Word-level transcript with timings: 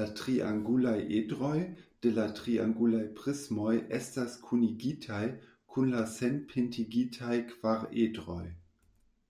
La 0.00 0.04
triangulaj 0.20 0.94
edroj 1.16 1.58
de 2.06 2.12
la 2.20 2.24
triangulaj 2.38 3.02
prismoj 3.20 3.76
estas 4.00 4.40
kunigitaj 4.48 5.22
kun 5.74 5.94
la 5.98 6.04
senpintigitaj 6.16 7.38
kvaredroj. 7.56 8.44